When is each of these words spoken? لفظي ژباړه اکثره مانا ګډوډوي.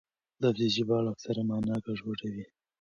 لفظي 0.41 0.67
ژباړه 0.75 1.09
اکثره 1.13 1.41
مانا 1.49 1.75
ګډوډوي. 1.85 2.45